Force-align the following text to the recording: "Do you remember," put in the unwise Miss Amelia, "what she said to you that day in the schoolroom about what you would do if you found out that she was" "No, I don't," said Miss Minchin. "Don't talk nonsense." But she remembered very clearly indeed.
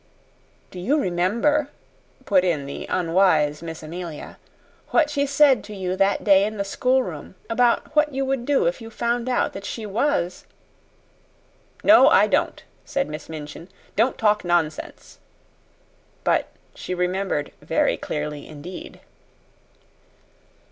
"Do 0.71 0.79
you 0.79 0.99
remember," 0.99 1.69
put 2.25 2.43
in 2.43 2.65
the 2.65 2.87
unwise 2.89 3.61
Miss 3.61 3.83
Amelia, 3.83 4.39
"what 4.89 5.11
she 5.11 5.27
said 5.27 5.63
to 5.65 5.75
you 5.75 5.95
that 5.95 6.23
day 6.23 6.43
in 6.43 6.57
the 6.57 6.63
schoolroom 6.63 7.35
about 7.51 7.95
what 7.95 8.11
you 8.11 8.25
would 8.25 8.43
do 8.43 8.65
if 8.65 8.81
you 8.81 8.89
found 8.89 9.29
out 9.29 9.53
that 9.53 9.63
she 9.63 9.85
was" 9.85 10.47
"No, 11.83 12.07
I 12.09 12.25
don't," 12.25 12.63
said 12.83 13.07
Miss 13.09 13.29
Minchin. 13.29 13.69
"Don't 13.95 14.17
talk 14.17 14.43
nonsense." 14.43 15.19
But 16.23 16.47
she 16.73 16.95
remembered 16.95 17.51
very 17.61 17.95
clearly 17.95 18.47
indeed. 18.47 19.01